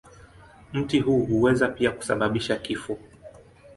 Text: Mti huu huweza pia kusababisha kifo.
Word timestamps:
Mti 0.73 0.99
huu 0.99 1.19
huweza 1.25 1.67
pia 1.67 1.91
kusababisha 1.91 2.55
kifo. 2.55 2.97